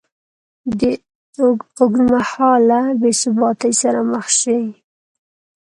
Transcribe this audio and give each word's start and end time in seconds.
ه 0.81 0.87
اوږدمهاله 1.41 2.81
بېثباتۍ 2.99 3.71
سره 3.81 3.99
مخ 4.11 4.25
شي 4.39 4.61